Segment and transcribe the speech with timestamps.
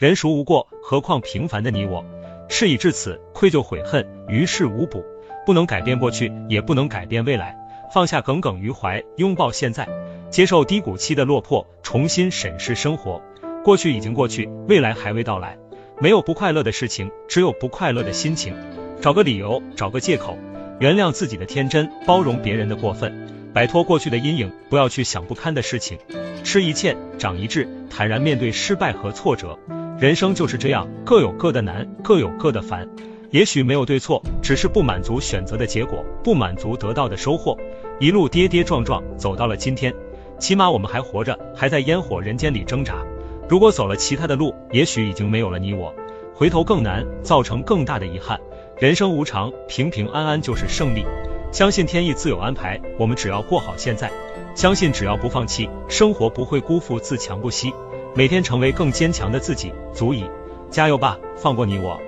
[0.00, 0.66] 人孰无过？
[0.82, 2.02] 何况平凡的你我。
[2.48, 5.04] 事已至此，愧疚悔恨于事无补，
[5.44, 7.54] 不能改变过去，也不能改变未来。
[7.92, 9.86] 放下耿耿于怀，拥抱现在，
[10.30, 13.20] 接受低谷期的落魄，重新审视生活。
[13.62, 15.58] 过去已经过去，未来还未到来。
[15.98, 18.56] 没有不快乐的事情，只有不快乐的心情。
[19.02, 20.38] 找个理由，找个借口，
[20.78, 25.98] 原谅自己的天真，包容别人的过分，摆脱过去的阴影，不要去想不堪的事情。
[26.42, 29.58] 吃一堑，长一智，坦然面对失败和挫折。
[30.00, 32.88] 人生就是这样，各有各的难，各有各的烦。
[33.28, 37.54] 也许没有对错，只是不满足选择的结果，不满足得到的收获。
[37.98, 39.92] 一路跌跌撞撞走到了今天，
[40.38, 43.04] 起码我们还活着，还在烟火人间里挣扎。
[43.46, 45.94] 如果走了其他的路，也许已经没有了你我，
[46.34, 48.40] 回头更难，造成更大的遗憾。
[48.78, 51.04] 人生无常，平平安安就是胜利。
[51.52, 54.10] 相信天意自有安排，我们只要过好现在，
[54.54, 57.74] 相信只要不放弃，生活不会辜负自强不息。
[58.14, 60.24] 每天成为更坚强的自己，足矣。
[60.70, 62.00] 加油吧，放过你我。